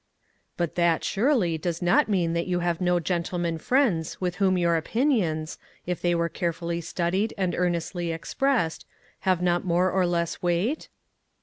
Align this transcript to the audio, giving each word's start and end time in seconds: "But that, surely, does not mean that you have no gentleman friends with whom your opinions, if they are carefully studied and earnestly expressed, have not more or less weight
"But 0.57 0.73
that, 0.73 1.03
surely, 1.03 1.59
does 1.59 1.79
not 1.79 2.09
mean 2.09 2.33
that 2.33 2.47
you 2.47 2.61
have 2.61 2.81
no 2.81 2.99
gentleman 2.99 3.59
friends 3.59 4.19
with 4.19 4.37
whom 4.37 4.57
your 4.57 4.75
opinions, 4.75 5.59
if 5.85 6.01
they 6.01 6.15
are 6.15 6.27
carefully 6.27 6.81
studied 6.81 7.35
and 7.37 7.53
earnestly 7.53 8.11
expressed, 8.11 8.87
have 9.29 9.43
not 9.43 9.63
more 9.63 9.91
or 9.91 10.07
less 10.07 10.41
weight 10.41 10.89